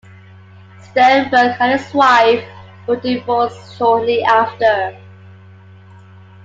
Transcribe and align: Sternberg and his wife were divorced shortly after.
Sternberg 0.81 1.57
and 1.59 1.79
his 1.79 1.93
wife 1.93 2.43
were 2.87 2.95
divorced 2.95 3.77
shortly 3.77 4.23
after. 4.23 4.97